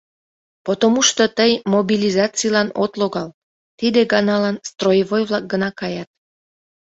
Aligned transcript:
«Потомушто 0.65 1.23
тый 1.37 1.51
мобилизацийлан 1.73 2.69
от 2.83 2.93
логал, 3.01 3.29
тиде 3.79 4.01
ганалан 4.13 4.55
строевой-влак 4.69 5.43
гына 5.53 5.69
каят. 5.79 6.09